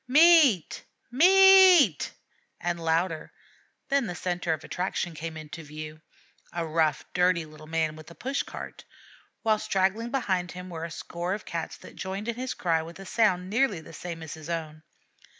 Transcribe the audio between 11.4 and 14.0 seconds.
Cats that joined in his cry with a sound nearly the